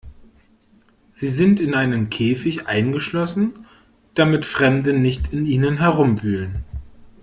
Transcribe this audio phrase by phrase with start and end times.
[1.11, 3.67] Sie sind in einen Käfig eingeschlossen,
[4.15, 6.63] damit Fremde nicht in ihnen herumwühlen.